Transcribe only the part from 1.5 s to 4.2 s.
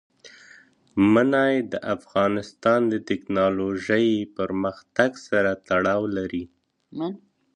د افغانستان د تکنالوژۍ